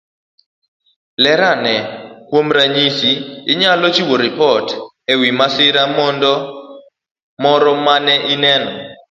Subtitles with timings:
[1.23, 1.75] Ler ane.
[2.29, 3.11] Kuom ranyisi,
[3.51, 4.67] inyalo chiwo ripot
[5.11, 5.83] e wi masira
[7.43, 8.71] moro mane ineno